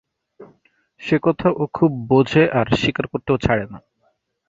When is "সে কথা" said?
1.01-1.47